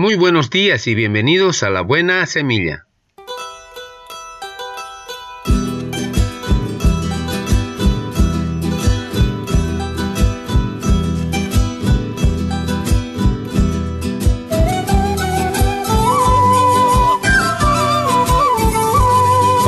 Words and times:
Muy 0.00 0.14
buenos 0.14 0.48
días 0.48 0.86
y 0.86 0.94
bienvenidos 0.94 1.62
a 1.62 1.68
la 1.68 1.82
buena 1.82 2.24
semilla. 2.24 2.86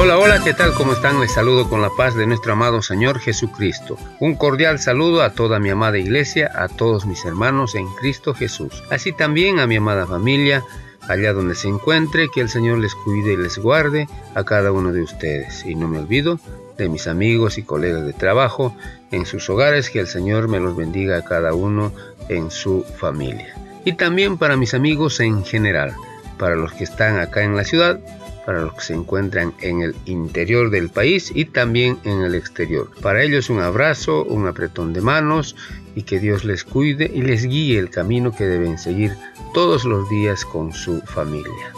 Hola, 0.02 0.18
hola, 0.18 0.42
¿qué 0.42 0.52
tal? 0.52 0.74
¿Cómo 0.74 0.94
están? 0.94 1.20
Les 1.20 1.32
saludo 1.32 1.68
con 1.68 1.80
la 1.80 1.88
paz 1.96 2.16
de 2.16 2.26
nuestro 2.26 2.54
amado 2.54 2.82
Señor 2.82 3.20
Jesucristo. 3.20 3.96
Un 4.18 4.34
cordial 4.34 4.80
saludo 4.80 5.22
a 5.22 5.30
toda 5.30 5.60
mi 5.60 5.70
amada 5.70 5.96
iglesia, 5.96 6.50
a 6.56 6.66
todos 6.66 7.06
mis 7.06 7.24
hermanos 7.24 7.76
en 7.76 7.86
Cristo 7.94 8.34
Jesús. 8.34 8.82
Así 8.90 9.12
también 9.12 9.60
a 9.60 9.68
mi 9.68 9.76
amada 9.76 10.04
familia, 10.04 10.64
allá 11.06 11.32
donde 11.32 11.54
se 11.54 11.68
encuentre, 11.68 12.30
que 12.34 12.40
el 12.40 12.48
Señor 12.48 12.78
les 12.78 12.96
cuide 12.96 13.34
y 13.34 13.36
les 13.36 13.58
guarde 13.58 14.08
a 14.34 14.42
cada 14.42 14.72
uno 14.72 14.92
de 14.92 15.02
ustedes. 15.02 15.64
Y 15.64 15.76
no 15.76 15.86
me 15.86 16.00
olvido 16.00 16.40
de 16.76 16.88
mis 16.88 17.06
amigos 17.06 17.56
y 17.56 17.62
colegas 17.62 18.04
de 18.04 18.12
trabajo 18.12 18.76
en 19.12 19.24
sus 19.24 19.48
hogares, 19.50 19.88
que 19.88 20.00
el 20.00 20.08
Señor 20.08 20.48
me 20.48 20.58
los 20.58 20.74
bendiga 20.74 21.18
a 21.18 21.24
cada 21.24 21.54
uno 21.54 21.92
en 22.28 22.50
su 22.50 22.84
familia. 22.98 23.54
Y 23.84 23.92
también 23.92 24.36
para 24.36 24.56
mis 24.56 24.74
amigos 24.74 25.20
en 25.20 25.44
general, 25.44 25.94
para 26.38 26.56
los 26.56 26.72
que 26.72 26.82
están 26.82 27.20
acá 27.20 27.44
en 27.44 27.54
la 27.54 27.62
ciudad, 27.62 28.00
para 28.44 28.60
los 28.60 28.74
que 28.74 28.80
se 28.80 28.94
encuentran 28.94 29.54
en 29.60 29.82
el 29.82 29.94
interior 30.06 30.70
del 30.70 30.88
país 30.88 31.30
y 31.34 31.44
también 31.44 31.98
en 32.04 32.22
el 32.22 32.34
exterior. 32.34 32.90
Para 33.00 33.22
ellos 33.22 33.50
un 33.50 33.60
abrazo, 33.60 34.24
un 34.24 34.46
apretón 34.46 34.92
de 34.92 35.00
manos 35.00 35.56
y 35.94 36.02
que 36.02 36.18
Dios 36.18 36.44
les 36.44 36.64
cuide 36.64 37.10
y 37.12 37.22
les 37.22 37.44
guíe 37.44 37.78
el 37.78 37.90
camino 37.90 38.34
que 38.34 38.44
deben 38.44 38.78
seguir 38.78 39.16
todos 39.54 39.84
los 39.84 40.08
días 40.08 40.44
con 40.44 40.72
su 40.72 41.00
familia. 41.02 41.72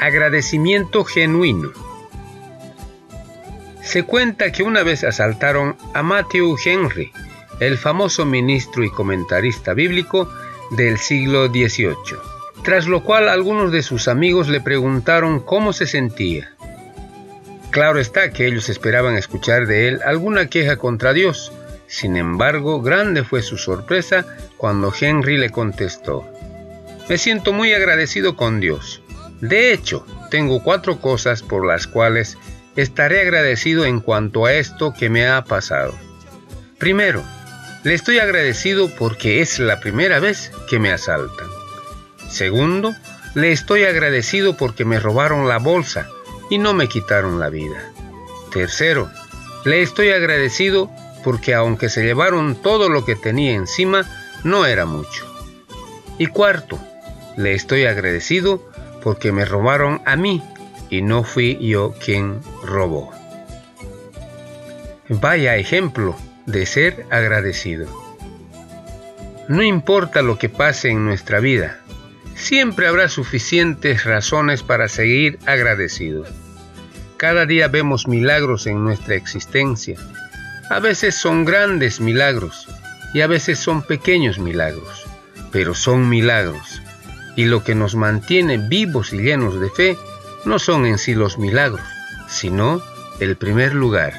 Agradecimiento 0.00 1.04
genuino. 1.04 1.70
Se 3.82 4.04
cuenta 4.04 4.52
que 4.52 4.62
una 4.62 4.82
vez 4.82 5.02
asaltaron 5.02 5.76
a 5.94 6.02
Matthew 6.02 6.56
Henry, 6.64 7.10
el 7.58 7.78
famoso 7.78 8.24
ministro 8.24 8.84
y 8.84 8.90
comentarista 8.90 9.74
bíblico 9.74 10.28
del 10.76 10.98
siglo 10.98 11.48
XVIII 11.48 12.37
tras 12.68 12.86
lo 12.86 13.02
cual 13.02 13.30
algunos 13.30 13.72
de 13.72 13.82
sus 13.82 14.08
amigos 14.08 14.48
le 14.48 14.60
preguntaron 14.60 15.40
cómo 15.40 15.72
se 15.72 15.86
sentía. 15.86 16.52
Claro 17.70 17.98
está 17.98 18.30
que 18.30 18.46
ellos 18.46 18.68
esperaban 18.68 19.16
escuchar 19.16 19.66
de 19.66 19.88
él 19.88 20.00
alguna 20.04 20.48
queja 20.48 20.76
contra 20.76 21.14
Dios, 21.14 21.50
sin 21.86 22.18
embargo, 22.18 22.82
grande 22.82 23.24
fue 23.24 23.40
su 23.40 23.56
sorpresa 23.56 24.26
cuando 24.58 24.92
Henry 25.00 25.38
le 25.38 25.48
contestó, 25.48 26.30
Me 27.08 27.16
siento 27.16 27.54
muy 27.54 27.72
agradecido 27.72 28.36
con 28.36 28.60
Dios. 28.60 29.00
De 29.40 29.72
hecho, 29.72 30.04
tengo 30.30 30.62
cuatro 30.62 31.00
cosas 31.00 31.42
por 31.42 31.66
las 31.66 31.86
cuales 31.86 32.36
estaré 32.76 33.22
agradecido 33.22 33.86
en 33.86 34.00
cuanto 34.00 34.44
a 34.44 34.52
esto 34.52 34.92
que 34.92 35.08
me 35.08 35.26
ha 35.26 35.42
pasado. 35.42 35.94
Primero, 36.76 37.24
le 37.82 37.94
estoy 37.94 38.18
agradecido 38.18 38.94
porque 38.94 39.40
es 39.40 39.58
la 39.58 39.80
primera 39.80 40.20
vez 40.20 40.52
que 40.68 40.78
me 40.78 40.92
asaltan. 40.92 41.57
Segundo, 42.28 42.94
le 43.34 43.52
estoy 43.52 43.84
agradecido 43.84 44.56
porque 44.56 44.84
me 44.84 45.00
robaron 45.00 45.48
la 45.48 45.58
bolsa 45.58 46.08
y 46.50 46.58
no 46.58 46.74
me 46.74 46.88
quitaron 46.88 47.38
la 47.38 47.48
vida. 47.48 47.92
Tercero, 48.52 49.10
le 49.64 49.82
estoy 49.82 50.10
agradecido 50.10 50.90
porque 51.24 51.54
aunque 51.54 51.88
se 51.88 52.04
llevaron 52.04 52.54
todo 52.56 52.88
lo 52.88 53.04
que 53.04 53.16
tenía 53.16 53.54
encima, 53.54 54.06
no 54.44 54.66
era 54.66 54.86
mucho. 54.86 55.26
Y 56.18 56.26
cuarto, 56.26 56.78
le 57.36 57.54
estoy 57.54 57.84
agradecido 57.84 58.68
porque 59.02 59.32
me 59.32 59.44
robaron 59.44 60.00
a 60.04 60.16
mí 60.16 60.42
y 60.90 61.02
no 61.02 61.24
fui 61.24 61.58
yo 61.60 61.94
quien 62.04 62.40
robó. 62.62 63.12
Vaya 65.08 65.56
ejemplo 65.56 66.16
de 66.46 66.66
ser 66.66 67.06
agradecido. 67.10 67.86
No 69.48 69.62
importa 69.62 70.22
lo 70.22 70.38
que 70.38 70.48
pase 70.48 70.90
en 70.90 71.04
nuestra 71.04 71.40
vida, 71.40 71.80
siempre 72.38 72.86
habrá 72.86 73.08
suficientes 73.08 74.04
razones 74.04 74.62
para 74.62 74.88
seguir 74.88 75.38
agradecidos. 75.44 76.28
Cada 77.16 77.46
día 77.46 77.68
vemos 77.68 78.06
milagros 78.06 78.66
en 78.66 78.84
nuestra 78.84 79.16
existencia. 79.16 79.98
A 80.70 80.78
veces 80.78 81.16
son 81.16 81.44
grandes 81.44 82.00
milagros 82.00 82.68
y 83.12 83.22
a 83.22 83.26
veces 83.26 83.58
son 83.58 83.82
pequeños 83.82 84.38
milagros, 84.38 85.04
pero 85.50 85.74
son 85.74 86.08
milagros. 86.08 86.80
Y 87.36 87.44
lo 87.44 87.64
que 87.64 87.74
nos 87.74 87.96
mantiene 87.96 88.58
vivos 88.68 89.12
y 89.12 89.18
llenos 89.18 89.60
de 89.60 89.70
fe 89.70 89.96
no 90.44 90.58
son 90.58 90.86
en 90.86 90.98
sí 90.98 91.14
los 91.14 91.38
milagros, 91.38 91.84
sino 92.28 92.80
el 93.18 93.36
primer 93.36 93.74
lugar, 93.74 94.14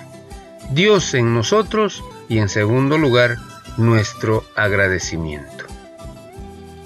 Dios 0.72 1.14
en 1.14 1.34
nosotros 1.34 2.04
y 2.28 2.40
en 2.40 2.50
segundo 2.50 2.98
lugar, 2.98 3.38
nuestro 3.78 4.44
agradecimiento. 4.56 5.66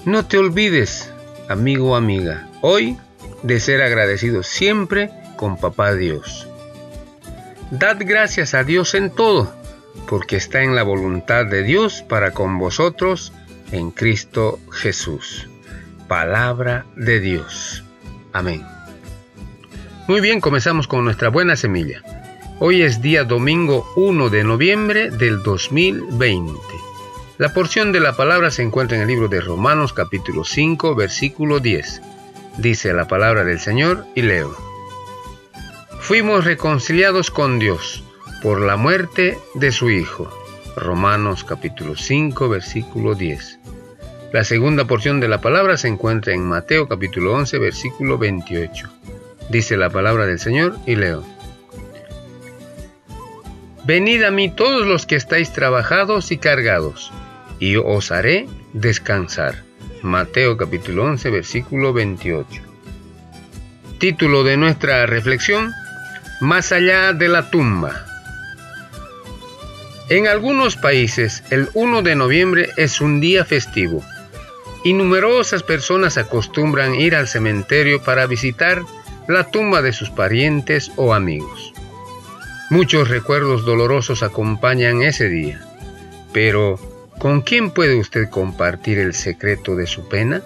No 0.04 0.26
te 0.26 0.38
olvides 0.38 1.13
amigo 1.48 1.92
o 1.92 1.96
amiga, 1.96 2.48
hoy 2.60 2.96
de 3.42 3.60
ser 3.60 3.82
agradecido 3.82 4.42
siempre 4.42 5.10
con 5.36 5.56
Papá 5.56 5.94
Dios. 5.94 6.48
Dad 7.70 7.98
gracias 8.00 8.54
a 8.54 8.64
Dios 8.64 8.94
en 8.94 9.10
todo, 9.10 9.54
porque 10.08 10.36
está 10.36 10.62
en 10.62 10.74
la 10.74 10.82
voluntad 10.82 11.46
de 11.46 11.62
Dios 11.62 12.02
para 12.08 12.32
con 12.32 12.58
vosotros 12.58 13.32
en 13.72 13.90
Cristo 13.90 14.60
Jesús. 14.70 15.48
Palabra 16.08 16.86
de 16.96 17.20
Dios. 17.20 17.84
Amén. 18.32 18.64
Muy 20.06 20.20
bien, 20.20 20.40
comenzamos 20.40 20.86
con 20.86 21.04
nuestra 21.04 21.30
buena 21.30 21.56
semilla. 21.56 22.02
Hoy 22.60 22.82
es 22.82 23.02
día 23.02 23.24
domingo 23.24 23.86
1 23.96 24.28
de 24.30 24.44
noviembre 24.44 25.10
del 25.10 25.42
2020. 25.42 26.60
La 27.36 27.52
porción 27.52 27.90
de 27.90 27.98
la 27.98 28.12
palabra 28.12 28.52
se 28.52 28.62
encuentra 28.62 28.96
en 28.96 29.02
el 29.02 29.08
libro 29.08 29.26
de 29.26 29.40
Romanos 29.40 29.92
capítulo 29.92 30.44
5 30.44 30.94
versículo 30.94 31.58
10. 31.58 32.00
Dice 32.58 32.92
la 32.92 33.08
palabra 33.08 33.42
del 33.42 33.58
Señor 33.58 34.06
y 34.14 34.22
leo. 34.22 34.56
Fuimos 35.98 36.44
reconciliados 36.44 37.32
con 37.32 37.58
Dios 37.58 38.04
por 38.40 38.60
la 38.60 38.76
muerte 38.76 39.36
de 39.54 39.72
su 39.72 39.90
Hijo. 39.90 40.32
Romanos 40.76 41.42
capítulo 41.42 41.96
5 41.96 42.48
versículo 42.48 43.16
10. 43.16 43.58
La 44.32 44.44
segunda 44.44 44.84
porción 44.84 45.18
de 45.18 45.26
la 45.26 45.40
palabra 45.40 45.76
se 45.76 45.88
encuentra 45.88 46.34
en 46.34 46.46
Mateo 46.46 46.86
capítulo 46.86 47.34
11 47.34 47.58
versículo 47.58 48.16
28. 48.16 48.88
Dice 49.50 49.76
la 49.76 49.90
palabra 49.90 50.24
del 50.26 50.38
Señor 50.38 50.76
y 50.86 50.94
leo. 50.94 51.24
Venid 53.82 54.22
a 54.22 54.30
mí 54.30 54.50
todos 54.50 54.86
los 54.86 55.04
que 55.04 55.16
estáis 55.16 55.52
trabajados 55.52 56.30
y 56.30 56.38
cargados 56.38 57.12
y 57.58 57.76
os 57.76 58.10
haré 58.10 58.46
descansar. 58.72 59.62
Mateo 60.02 60.56
capítulo 60.56 61.04
11 61.04 61.30
versículo 61.30 61.92
28. 61.92 62.62
Título 63.98 64.44
de 64.44 64.56
nuestra 64.56 65.06
reflexión, 65.06 65.72
Más 66.40 66.72
allá 66.72 67.12
de 67.12 67.28
la 67.28 67.50
tumba. 67.50 68.04
En 70.10 70.28
algunos 70.28 70.76
países 70.76 71.42
el 71.50 71.70
1 71.72 72.02
de 72.02 72.14
noviembre 72.14 72.68
es 72.76 73.00
un 73.00 73.20
día 73.20 73.44
festivo 73.44 74.04
y 74.84 74.92
numerosas 74.92 75.62
personas 75.62 76.18
acostumbran 76.18 76.94
ir 76.94 77.16
al 77.16 77.26
cementerio 77.26 78.02
para 78.02 78.26
visitar 78.26 78.82
la 79.26 79.50
tumba 79.50 79.80
de 79.80 79.94
sus 79.94 80.10
parientes 80.10 80.92
o 80.96 81.14
amigos. 81.14 81.72
Muchos 82.68 83.08
recuerdos 83.08 83.64
dolorosos 83.64 84.22
acompañan 84.22 85.00
ese 85.00 85.28
día, 85.30 85.64
pero 86.32 86.78
¿Con 87.18 87.42
quién 87.42 87.70
puede 87.70 87.96
usted 87.96 88.28
compartir 88.28 88.98
el 88.98 89.14
secreto 89.14 89.76
de 89.76 89.86
su 89.86 90.08
pena? 90.08 90.42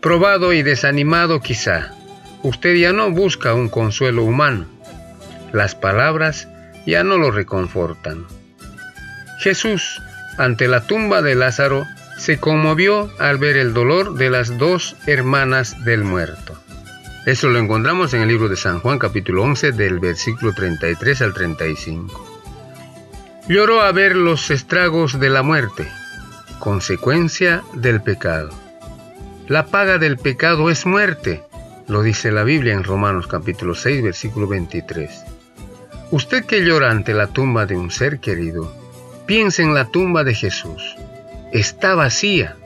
Probado 0.00 0.52
y 0.52 0.62
desanimado 0.62 1.40
quizá, 1.40 1.94
usted 2.42 2.74
ya 2.74 2.92
no 2.92 3.10
busca 3.10 3.54
un 3.54 3.68
consuelo 3.68 4.24
humano. 4.24 4.66
Las 5.52 5.74
palabras 5.74 6.48
ya 6.86 7.04
no 7.04 7.16
lo 7.16 7.30
reconfortan. 7.30 8.26
Jesús, 9.40 10.02
ante 10.36 10.68
la 10.68 10.86
tumba 10.86 11.22
de 11.22 11.34
Lázaro, 11.34 11.86
se 12.18 12.38
conmovió 12.38 13.10
al 13.18 13.38
ver 13.38 13.56
el 13.56 13.74
dolor 13.74 14.14
de 14.14 14.30
las 14.30 14.58
dos 14.58 14.96
hermanas 15.06 15.84
del 15.84 16.04
muerto. 16.04 16.58
Eso 17.26 17.48
lo 17.48 17.58
encontramos 17.58 18.12
en 18.14 18.22
el 18.22 18.28
libro 18.28 18.48
de 18.48 18.56
San 18.56 18.80
Juan 18.80 18.98
capítulo 18.98 19.42
11 19.42 19.72
del 19.72 19.98
versículo 19.98 20.52
33 20.52 21.22
al 21.22 21.32
35. 21.32 22.33
Lloró 23.46 23.82
a 23.82 23.92
ver 23.92 24.16
los 24.16 24.50
estragos 24.50 25.20
de 25.20 25.28
la 25.28 25.42
muerte, 25.42 25.86
consecuencia 26.60 27.62
del 27.74 28.00
pecado. 28.00 28.48
La 29.48 29.66
paga 29.66 29.98
del 29.98 30.16
pecado 30.16 30.70
es 30.70 30.86
muerte, 30.86 31.42
lo 31.86 32.02
dice 32.02 32.32
la 32.32 32.42
Biblia 32.42 32.72
en 32.72 32.84
Romanos 32.84 33.26
capítulo 33.26 33.74
6 33.74 34.02
versículo 34.02 34.48
23. 34.48 35.24
Usted 36.10 36.46
que 36.46 36.64
llora 36.64 36.90
ante 36.90 37.12
la 37.12 37.26
tumba 37.26 37.66
de 37.66 37.76
un 37.76 37.90
ser 37.90 38.18
querido, 38.18 38.74
piense 39.26 39.62
en 39.62 39.74
la 39.74 39.84
tumba 39.84 40.24
de 40.24 40.34
Jesús. 40.34 40.96
Está 41.52 41.94
vacía, 41.94 42.56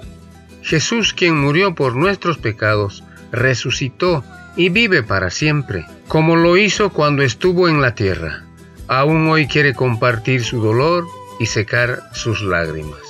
Jesús 0.63 1.13
quien 1.13 1.37
murió 1.37 1.75
por 1.75 1.97
nuestros 1.97 2.39
pecados, 2.39 3.03
resucitó 3.33 4.23
y 4.55 4.69
vive 4.69 5.03
para 5.03 5.31
siempre, 5.31 5.87
como 6.07 6.37
lo 6.37 6.57
hizo 6.57 6.91
cuando 6.91 7.25
estuvo 7.25 7.69
en 7.69 7.81
la 7.81 7.97
tierra. 7.97 8.45
Aún 8.89 9.29
hoy 9.29 9.47
quiere 9.47 9.75
compartir 9.75 10.43
su 10.43 10.63
dolor 10.63 11.07
y 11.39 11.47
secar 11.47 12.03
sus 12.13 12.41
lágrimas. 12.41 13.01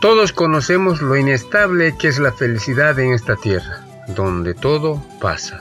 Todos 0.00 0.32
conocemos 0.32 1.02
lo 1.02 1.16
inestable 1.16 1.96
que 1.98 2.08
es 2.08 2.20
la 2.20 2.32
felicidad 2.32 2.98
en 3.00 3.12
esta 3.12 3.34
tierra, 3.34 3.84
donde 4.08 4.54
todo 4.54 5.02
pasa. 5.20 5.60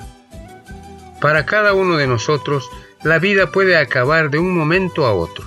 Para 1.20 1.46
cada 1.46 1.74
uno 1.74 1.98
de 1.98 2.06
nosotros, 2.06 2.70
la 3.04 3.18
vida 3.18 3.52
puede 3.52 3.76
acabar 3.76 4.30
de 4.30 4.38
un 4.38 4.56
momento 4.56 5.08
a 5.08 5.14
otro. 5.14 5.46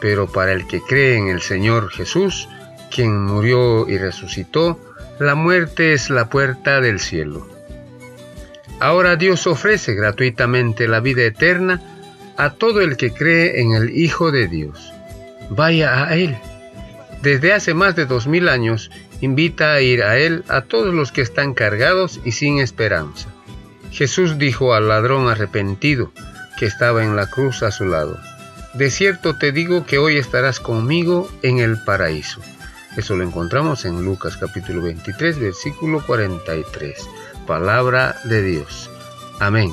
Pero 0.00 0.30
para 0.30 0.52
el 0.52 0.66
que 0.66 0.82
cree 0.82 1.16
en 1.16 1.28
el 1.28 1.40
Señor 1.40 1.90
Jesús, 1.90 2.48
quien 2.90 3.24
murió 3.24 3.88
y 3.88 3.96
resucitó, 3.96 4.78
la 5.18 5.34
muerte 5.34 5.94
es 5.94 6.10
la 6.10 6.28
puerta 6.28 6.80
del 6.80 7.00
cielo. 7.00 7.48
Ahora 8.80 9.16
Dios 9.16 9.46
ofrece 9.46 9.94
gratuitamente 9.94 10.86
la 10.86 11.00
vida 11.00 11.22
eterna 11.22 11.80
a 12.36 12.54
todo 12.54 12.80
el 12.80 12.96
que 12.96 13.12
cree 13.12 13.60
en 13.60 13.74
el 13.74 13.96
Hijo 13.96 14.30
de 14.30 14.48
Dios. 14.48 14.92
Vaya 15.50 16.06
a 16.06 16.16
Él. 16.16 16.36
Desde 17.22 17.52
hace 17.52 17.74
más 17.74 17.96
de 17.96 18.06
dos 18.06 18.26
mil 18.26 18.48
años 18.48 18.90
invita 19.20 19.72
a 19.72 19.80
ir 19.80 20.02
a 20.02 20.18
Él 20.18 20.44
a 20.48 20.62
todos 20.62 20.94
los 20.94 21.12
que 21.12 21.22
están 21.22 21.54
cargados 21.54 22.20
y 22.24 22.32
sin 22.32 22.58
esperanza. 22.58 23.28
Jesús 23.90 24.38
dijo 24.38 24.74
al 24.74 24.88
ladrón 24.88 25.28
arrepentido 25.28 26.12
que 26.58 26.66
estaba 26.66 27.04
en 27.04 27.16
la 27.16 27.28
cruz 27.28 27.62
a 27.62 27.70
su 27.70 27.84
lado, 27.86 28.18
De 28.74 28.90
cierto 28.90 29.38
te 29.38 29.52
digo 29.52 29.86
que 29.86 29.98
hoy 29.98 30.16
estarás 30.18 30.58
conmigo 30.58 31.30
en 31.42 31.60
el 31.60 31.78
paraíso. 31.84 32.40
Eso 32.96 33.16
lo 33.16 33.24
encontramos 33.24 33.84
en 33.84 34.04
Lucas 34.04 34.36
capítulo 34.36 34.82
23, 34.82 35.38
versículo 35.38 36.04
43. 36.04 37.08
Palabra 37.46 38.16
de 38.24 38.42
Dios. 38.42 38.90
Amén. 39.40 39.72